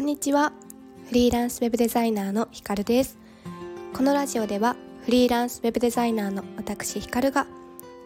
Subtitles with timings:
[0.00, 0.54] こんにちは。
[1.08, 3.18] フリーランスウェブデザイナーのひかるです。
[3.92, 7.46] このラジオではフリーランスウェブデザイナーの私ひかるが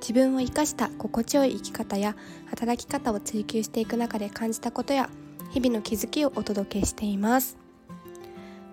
[0.01, 5.09] 自分を生かした心地よい生き方や働き方を追求していく中で感じたことや
[5.53, 7.57] 日々の気づきをお届けしています。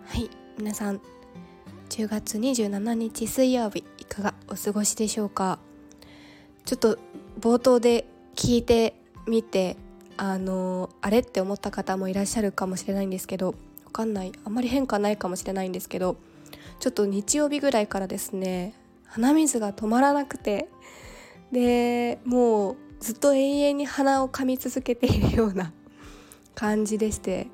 [0.07, 0.27] はい
[0.57, 0.99] 皆さん
[1.89, 5.59] 10月27日水曜日いかがお過ごしでしょうか？
[6.65, 6.97] ちょっと
[7.39, 8.95] 冒頭で聞いて
[9.27, 9.77] みて
[10.23, 14.31] あのあれって思った方もいらっしゃるかもしれないんですけどわかんない。
[14.45, 16.15] あんまり変化ないかもしれないんですけど
[16.79, 18.75] ちょっと日曜日ぐらいからですね
[19.05, 20.69] 鼻水が止まらなくて
[21.51, 25.73] でもうずっと永遠に鼻を噛み続けているような
[26.53, 27.47] 感じでして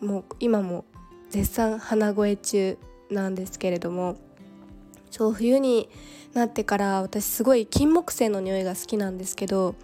[0.00, 0.86] もう今も
[1.28, 2.78] 絶賛鼻声中
[3.10, 4.16] なんですけれども
[5.10, 5.90] そう冬に
[6.32, 9.74] なってから私すごい金木犀の匂いが好きなんですけど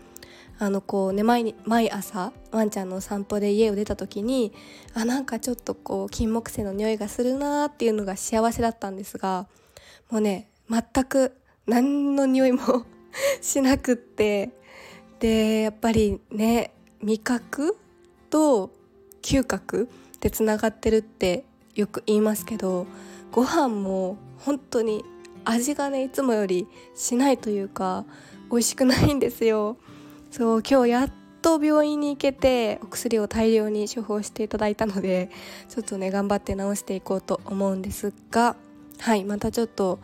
[0.59, 4.53] あのこうね毎毎朝ワンちゃんのお散歩で家を出た時に
[4.95, 9.47] あなんかちょっとこう金木犀の匂いがするなーっていうのが幸せだったんですが
[10.11, 12.87] もうね全く何の匂いも
[13.43, 14.51] しなくって
[15.21, 17.77] でやっぱりね味覚
[18.31, 18.71] と
[19.23, 22.87] 嗅覚ってつながってるってよく言いますけど
[23.31, 25.05] ご飯も本当に
[25.45, 28.05] 味がねいつもよりしないというか
[28.51, 29.77] 美味しくないんですよ。
[30.37, 35.31] そう今日やっと病院に行けてお薬を大量に処方していただいたので
[35.71, 38.55] ちょっとね頑張って治していこうと思うんですが
[38.99, 39.99] はいまたちょっと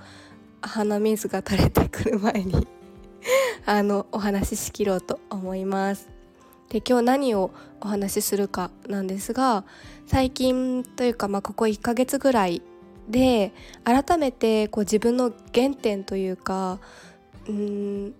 [0.62, 2.66] 鼻水が垂れてくる前に
[3.66, 6.08] あのお話ししきろうと思います。
[6.70, 7.50] で今日何を
[7.82, 9.64] お話しするかなんですが
[10.06, 12.62] 最近というか、まあ、ここ1ヶ月ぐらい
[13.06, 13.52] で
[13.84, 16.78] 改めてこう自分の原点というか
[17.46, 18.14] うん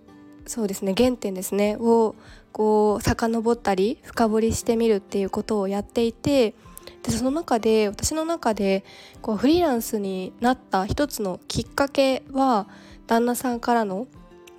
[0.45, 1.77] そうですね原点ですね。
[1.77, 2.15] を
[2.51, 6.53] こう遡ったり深掘りしてみるっていうことをやっていて
[7.01, 8.83] でその中で私の中で
[9.21, 12.67] こうフリーランスになった一つのきっかけは
[13.07, 14.07] 旦那さんからの、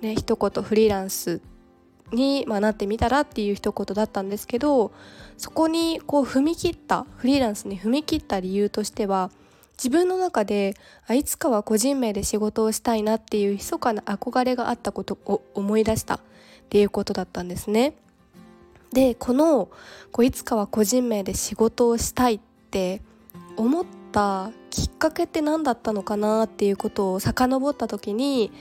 [0.01, 1.41] ね、一言フリーランス
[2.11, 4.91] に、まあ、なってみたらっていう一言だったんですけど
[5.37, 9.31] そこにこう踏み切ったフリーランスに踏み切った理由としては
[9.77, 10.75] 自分の中で
[11.13, 16.19] いつかは個人名で仕事をしたいなっていう密かな憧れがあったことを思い出したっ
[16.69, 17.95] ていうことだったんですね。
[18.93, 19.69] でこの
[20.11, 22.39] こいつかは個人名で仕事をしたいっ
[22.71, 23.01] て
[23.57, 28.51] 思ったきっかけって何だったのかなっていうことを遡った時に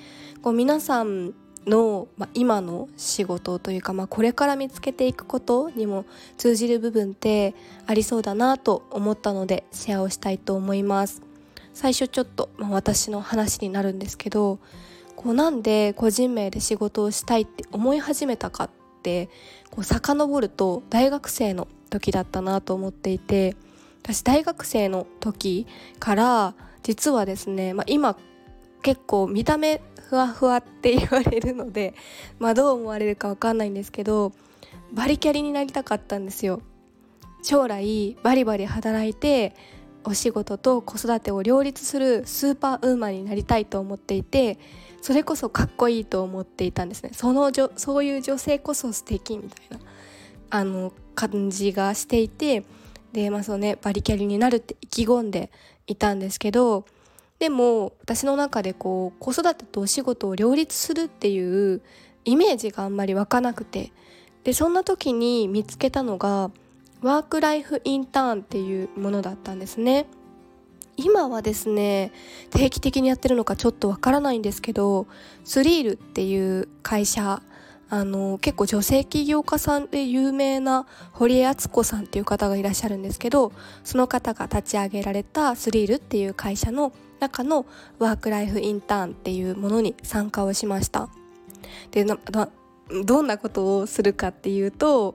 [0.43, 1.35] こう皆さん
[1.67, 6.05] の、まあ、今の仕事というか、まあ、これから見つけていくことにも
[6.37, 7.55] 通じる部分って
[7.87, 11.23] ありそうだなと思ったのでシェアをしたいと思います。
[11.73, 14.61] 最初ちょっと、まあ、私の話になるんですけど
[15.17, 18.71] こうなんで個人名で仕事をしたいって思い始めたかっ
[19.03, 19.29] て
[19.71, 23.57] こう遡ると大学生の時だったなと思っていて
[24.05, 25.67] 私大学生の時
[25.99, 28.17] から実はですね、まあ、今
[28.85, 29.81] 結構見た目
[30.11, 31.95] ふわふわって言われるので
[32.39, 34.33] まあどう思われるかわかんないんですけど
[34.93, 36.61] バリキャリになりたかったんですよ。
[37.43, 39.55] 将来バリバリ働いて
[40.05, 44.59] お仕事と子育てを両立するスーパーウーマンになりたいと思っていて
[45.03, 47.11] それこそかっこいいと思っていたんですね。
[47.15, 49.79] そのそういう女性こそ素敵みたいな
[50.51, 52.65] あの感じがしていて
[53.13, 55.51] でまあそうねバリキャリになるって意気込んで
[55.87, 56.85] いたんですけど
[57.39, 61.83] でも私の中でこう子育てとお仕事を両立するっていう
[62.25, 63.93] イメージがあんまり湧かなくて。
[64.45, 66.51] でそんな時に見つけたのが
[67.01, 70.07] ワークライフインターンっていうものだったんですね。
[70.97, 72.13] 今はですね
[72.51, 75.09] 定期的にやってるのかちょっとわからないんですけど
[75.43, 77.43] スリールっていう会社
[77.97, 83.53] あの結構女性起業家さんで有名な堀江敦子さんっていう方がいらっしゃるんですけど
[83.85, 87.67] その方が立ち上げられたスリールっていう会社の中の
[88.01, 91.09] ワークライフインターンっていうものに参加をしました。
[91.93, 95.15] でどんなことをするかっていうと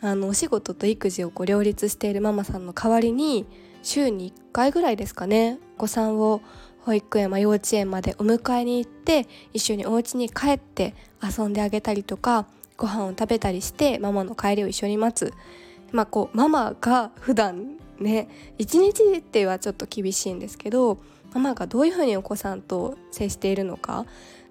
[0.00, 3.44] あのお仕事と育児をこう両立しているママさんの代わりに
[3.82, 6.40] 週に1回ぐらいですかねお子さんを
[6.84, 12.46] 保育園、まあ、幼稚園までお迎えに行って一緒にお家に帰って遊んであげたりとか
[12.76, 15.32] ご飯を食べたりしてママの帰りを一緒に待つ、
[15.92, 18.28] まあ、こうママが普段ね
[18.58, 20.98] 一日ってはちょっと厳しいんですけど
[21.32, 24.04] ママがどういうふうにお子さんと接しているのか、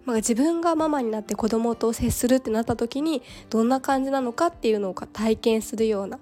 [0.05, 6.19] まあ、自分がママになって子供と接するってなった時にどんな感じなのかっていうのを体験するような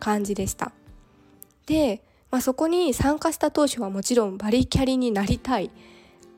[0.00, 0.72] 感じでした。
[1.66, 2.02] で、
[2.34, 5.70] まあ、そこに参加した当初はもちろんバリキャリになりたいっ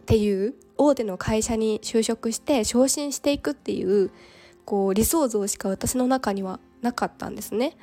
[0.04, 4.10] ていう大手の会社に就職して昇進していくっていう
[4.66, 7.78] こう理想像しか私の中にはなかったんですね。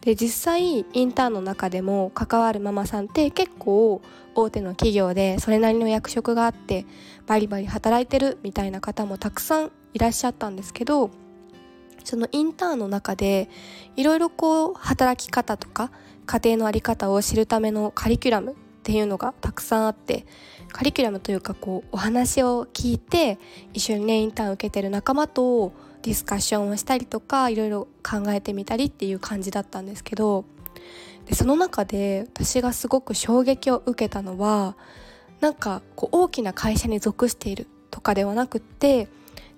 [0.00, 4.00] で実際インターンの中でも関わるママさんって結構
[4.36, 6.86] 大手の企業でそれなりの役職があって
[7.26, 11.10] バリバリ働いてるみたいな方もたくさんいらっしゃったんですけど
[12.04, 13.50] そのインターンの中で
[13.96, 15.90] いろいろこう働き方とか
[16.26, 20.26] 家庭の在り方を知るためのカリキュラムっていうのがたくさんあって
[20.72, 23.38] カリキュラムというかこうお話を聞いて
[23.72, 30.44] 一緒にねインターン受けてる仲間とディスカッションをしたりとかいろいろ考えてみたりっていう感じだったんですけど
[31.24, 34.76] でその中で私がすごく衝撃を受けたのは
[35.40, 39.08] なんかこう大きな会社に属しているとかではなくって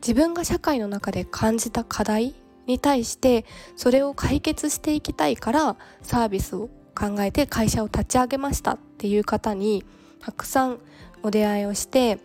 [0.01, 2.35] 自分が社会の中で感じた課題
[2.69, 3.45] に対して
[3.77, 9.85] それを解決していきたいからサービスを考えて会社を立ち上げましたっていう方に
[10.21, 10.79] たくさん
[11.23, 12.19] お出会いをして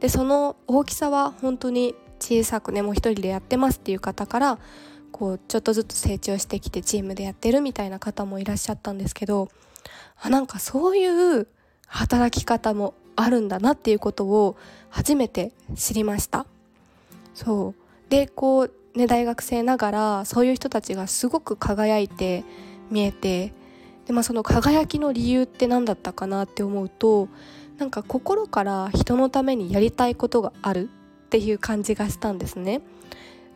[0.00, 4.58] でその大きさは本当に小さくねもう一人でやってますっていう方から
[5.12, 9.48] こうちょっとずつ成長してきてチームでやってるみたいな方もいらっしゃったんですけど
[10.20, 11.06] あなんかそうい
[11.40, 11.46] う
[11.86, 14.56] 働き方もあるんだなっていうことを
[14.88, 16.46] 初めて知りました。
[17.34, 18.10] そう。
[18.10, 22.44] でこうね大学生ながらそういう人たちがすごく輝いて
[22.90, 23.52] 見えて
[24.06, 27.28] で、まあ、その輝きの理由って何だったかなって思うと
[27.78, 30.90] なんか心から人のためにやりたいことがある
[31.26, 32.82] っていう感じがしたんですね。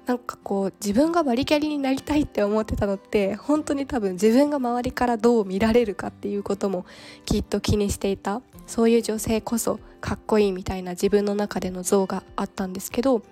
[0.07, 6.85] なんかこう自分がバリキャリになりたいって思ってたのって本当に多分自分が周りからどう見られるかっていうことも
[7.25, 13.23] きっと気にしていたそういう女性こそかっこいいみたいな自分の中での像があったんですけど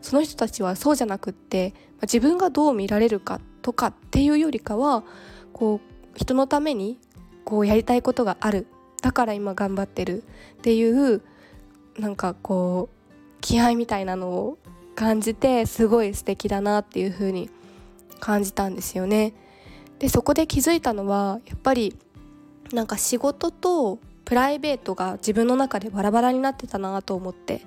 [0.00, 5.04] その人たちはそうじゃなくって自分がどう見られるかとかっていうよりかは
[5.52, 6.98] こう人のために
[7.44, 8.66] こうやりたいことがある
[9.02, 10.22] だから今頑張ってる
[10.58, 11.22] っていう
[11.98, 14.58] なんかこう気合みたいなのを
[14.94, 17.50] 感じてすごい素敵だなっていう風に
[18.18, 19.34] 感じたんですよね。
[19.98, 21.96] でそこで気づいたのはやっぱり
[22.72, 27.62] なんか仕事とプライベートが自分の中でバラバラになってたなと思って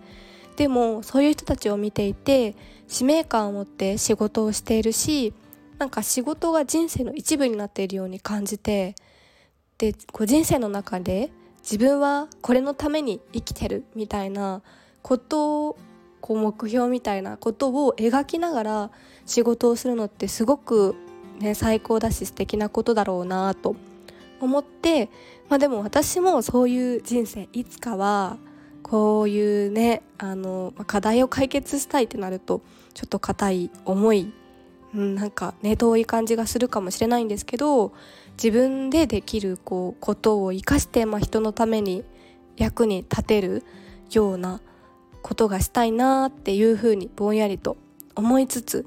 [0.59, 2.53] でもそういう人たちを見ていて
[2.89, 5.33] 使命感を持って仕事をしているし
[5.77, 8.93] なんか仕事が人生の一部になっているように感じて
[9.77, 14.61] でこう人生の中で自分はこれのために生きてるみたいな
[15.01, 15.77] ことを
[16.19, 18.91] こう目標みたいなことを描きながら
[19.25, 20.93] 仕事をするのってすごく、
[21.39, 23.77] ね、最高だし素敵なことだろうなと
[24.41, 25.09] 思って、
[25.47, 28.35] まあ、でも私もそういう人生いつかは
[28.83, 32.61] こういうねあの課題を解決したいってなると
[32.93, 34.33] ちょっと硬い重い、
[34.95, 37.93] うん、なんかね遠い感じがするかもしれないんですけど
[38.33, 42.03] 自分でできるこうことを生かして、まあ、人のために
[42.57, 43.63] 役に立てる
[44.11, 44.61] ような
[45.21, 47.77] ことがしたいなっていうふうにぼんやりと
[48.15, 48.85] 思いつつ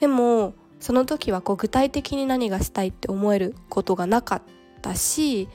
[0.00, 4.42] でもその時はこう具体的に何がしたいって思えることがなかっ
[4.82, 5.48] たし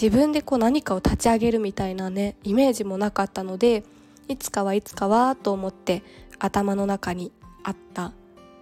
[0.00, 3.82] 自分でこう何かを立ち上げるみたいなねイメージもなかったので
[4.28, 6.02] いつかはいつかはと思って
[6.38, 7.32] 頭の中に
[7.64, 8.12] あった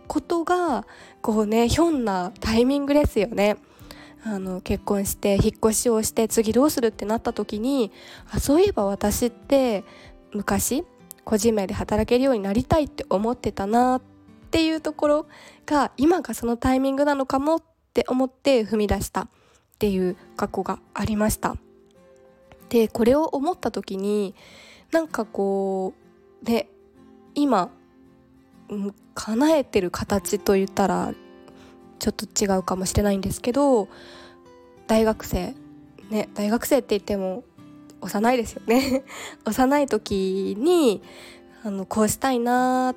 [0.07, 0.87] ことが
[1.23, 3.57] こうねひょんなタイミングですよね。
[4.27, 7.93] あの結婚して引っ越しをして次どうするってなった時に
[8.31, 9.85] あそういえば私って
[10.33, 10.83] 昔
[11.25, 14.03] 個人名で働けるようになりたいって思ってたなっ
[14.51, 15.27] ていうところ
[15.67, 17.63] が今がそのタイミングなのかもっ
[17.93, 19.29] て思って踏み出した
[19.75, 21.57] っていう過去がありました。
[22.69, 24.35] でこれを思った時に
[24.91, 25.95] なんかこ
[26.43, 26.69] うね
[27.35, 27.71] 今、
[29.15, 31.13] 叶えてる形と言ったら
[31.99, 33.89] ちょっと違うかもしれないんですけど
[34.87, 35.55] 大学生
[36.11, 37.45] ね大学生って言っても
[38.01, 39.03] 幼いですよね。
[39.45, 41.03] 幼い時に
[41.65, 42.95] あのこうしたいな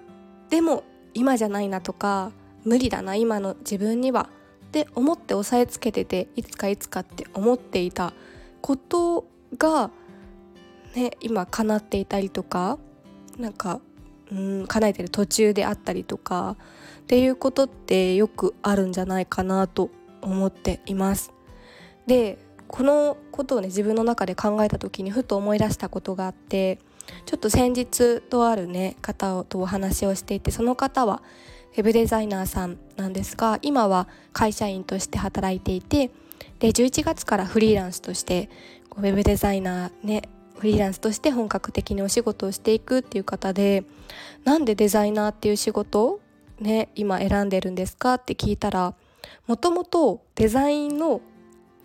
[0.50, 2.32] でも今じゃないなとか
[2.64, 4.30] 無理だな今の自分には
[4.68, 8.14] って思って押さえつけてていつかいつかって思っていた
[8.62, 9.26] こと
[9.58, 9.92] が、
[10.94, 12.78] ね、今叶っていたりとか
[13.38, 13.80] なんか
[14.30, 16.58] うん叶えてる途中であったりとか
[17.02, 19.90] っていうことってよくあるんじゃないかなと
[20.22, 21.32] 思っています。
[22.08, 26.80] でこのことをね自分の中で考えた時にふと思い出したことがあって
[27.26, 31.24] ちょっと先日とあるね方とお話をしていてその方は
[31.78, 36.10] ウェブデザイナーさんなんですが今は会社員として働いていて
[36.58, 38.50] で11月からフリーランスとして
[38.96, 40.24] ウェブデザイナーね
[40.58, 43.84] フリーランスとして本格的にお仕事をしていくっていう方で
[44.44, 46.20] なんでデザイナーっていう仕事を
[46.60, 48.96] ね今選んでるんですかって聞いたら
[49.46, 51.22] もともとデザインの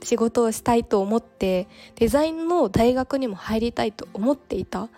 [0.02, 4.88] 仕事をしたいと思ってデザインの大学にも入りたいと思っていた。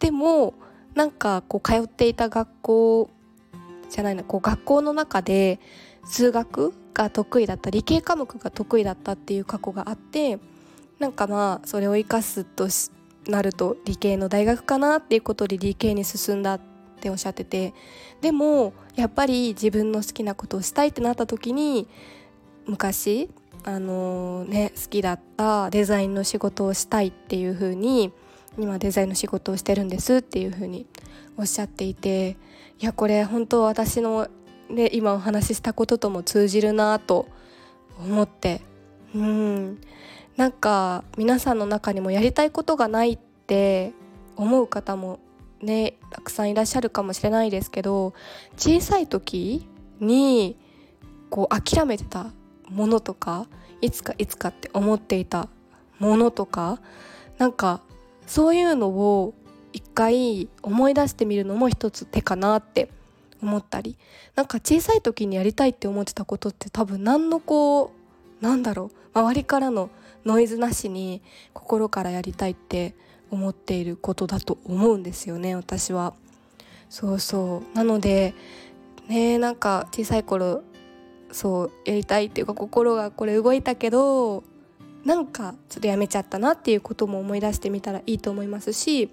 [0.00, 0.54] でも
[0.94, 3.10] なんかこう通っていた学校
[3.92, 5.60] じゃないなこう学校の中で
[6.04, 10.38] 数学が得意だった理系科目が得意だったっていう過去があって
[10.98, 12.68] なんかまあそれを生かすと
[13.28, 16.60] なると理系の大学かなっていうことで理系に進んだっ
[17.00, 17.74] ておっしゃってて
[18.22, 21.86] でもやっぱり自分の好きなことをしたいってなった時に
[22.66, 23.28] 昔
[23.64, 28.12] あのー、ね好きだったデザインの仕事をしたいっていう風に
[28.58, 30.86] 今デザインの仕事をしてるんですっていう風に
[31.36, 32.36] おっしゃっていて
[32.80, 34.28] いやこれ本当私の、
[34.68, 37.28] ね、今お話ししたこととも通じるなと
[37.98, 38.60] 思って
[39.14, 39.80] うん。
[40.36, 43.92] なんか皆さんの中にもやりたいことがないって
[44.36, 45.20] 思う方も
[45.60, 48.14] ねたくさんいらっしゃるかもしれないですけど
[48.56, 49.68] 小さい時
[50.00, 50.56] に
[51.30, 52.32] こう諦めてた
[52.68, 53.46] ものとか
[53.80, 55.48] いつかいつかって思っていた
[55.98, 56.80] ものとか
[57.38, 57.82] なんか
[58.26, 59.34] そういうのを
[59.72, 62.88] 一回思い出してみるのも一つ手かなって
[63.42, 63.96] 思ったり
[64.36, 67.92] なんか小さい時にやりたいって思ってたことって多分何のこ
[68.40, 69.90] うなんだろう周りからの
[70.24, 71.20] ノイズなしに
[71.52, 72.94] 心からやりたいって
[73.30, 76.14] 思っていることだと思うんですよね私は。
[76.88, 78.34] そうそうなので
[79.08, 80.62] ねなんか小さい頃
[81.32, 84.44] そうやりたいっていうか心がこれ動いたけど
[85.04, 89.10] なんかちょっとやめちゃったなっていうことも思い出してみたらいいと思いますし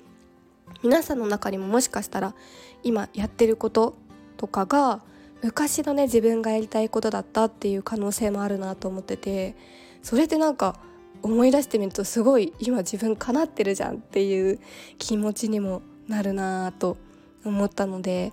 [0.83, 2.35] 皆さんの中にももしかしたら
[2.83, 3.95] 今やってること
[4.37, 5.01] とかが
[5.41, 9.55] 昔のね自分がやりたいことだったっていう可能性もあるなと思ってて
[10.03, 10.79] それってなんか
[11.21, 14.59] 思い出してみるとすごい今自分かなってるじゃんっていう
[14.97, 16.97] 気持ちにもなるなと
[17.43, 18.31] 思ったので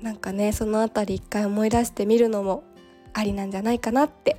[0.00, 2.64] なんかねその辺り一回思い出してみるのも
[3.12, 4.36] ありなんじゃないかなって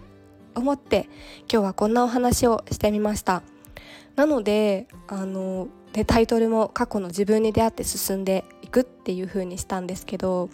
[0.55, 1.07] 思って
[1.51, 3.43] 今日はこんなお話をしてみました。
[4.15, 10.49] なのであのでタイトルも過去の自分に出会って進んでいくっていう風にしたんですけど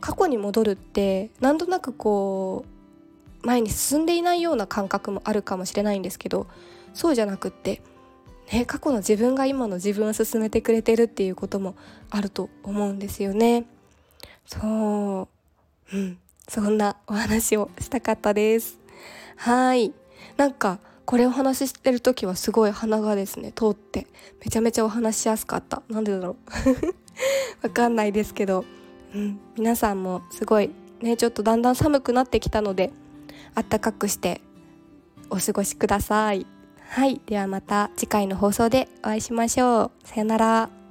[0.00, 2.64] 過去に戻るってなんとなくこ
[3.42, 6.46] う前に進んでいないような感覚もあるかもしれないんですけど
[6.94, 7.82] そうじゃなくって、
[8.52, 11.74] ね、過去の自分が今の自分を進めてくれてるっていうことも
[12.10, 13.64] あると思うんですよね。
[14.46, 15.28] そ
[15.92, 15.96] う。
[15.96, 16.18] うん。
[16.48, 18.81] そんなお話をしたかったです。
[19.36, 19.92] はい。
[20.36, 24.06] なんかこれお話ししてる時はすごい鼻がですね通って
[24.44, 25.82] めちゃめちゃお話しやすかった。
[25.88, 26.36] なんでだろ
[27.62, 27.66] う。
[27.66, 28.64] わかんないですけど、
[29.14, 30.70] うん、皆さんもすごい
[31.00, 32.92] ねちょっとだんだん寒くなってきたので
[33.54, 34.40] あったかくして
[35.30, 36.46] お過ごしください。
[36.88, 37.20] はい。
[37.26, 39.90] ではまた次回の放送でお会いしましょう。
[40.06, 40.81] さよなら。